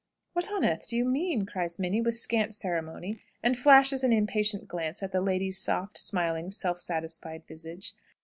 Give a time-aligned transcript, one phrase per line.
[0.33, 4.67] "What on earth do you mean?" cries Minnie, with scant ceremony, and flashes an impatient
[4.67, 7.93] glance at the lady's soft, smiling, self satisfied visage.